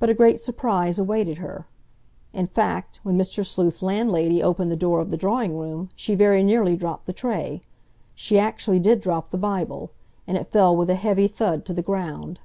But 0.00 0.10
a 0.10 0.14
great 0.14 0.40
surprise 0.40 0.98
awaited 0.98 1.38
her; 1.38 1.68
in 2.32 2.48
fact, 2.48 2.98
when 3.04 3.16
Mr. 3.16 3.46
Sleuth's 3.46 3.82
landlady 3.84 4.42
opened 4.42 4.72
the 4.72 4.76
door 4.76 4.98
of 5.00 5.12
the 5.12 5.16
drawing 5.16 5.56
room 5.56 5.90
she 5.94 6.16
very 6.16 6.42
nearly 6.42 6.74
dropped 6.74 7.06
the 7.06 7.12
tray. 7.12 7.62
She 8.16 8.36
actually 8.36 8.80
did 8.80 8.98
drop 9.00 9.30
the 9.30 9.38
Bible, 9.38 9.92
and 10.26 10.36
it 10.36 10.50
fell 10.50 10.76
with 10.76 10.90
a 10.90 10.96
heavy 10.96 11.28
thud 11.28 11.64
to 11.66 11.72
the 11.72 11.82
ground. 11.82 12.40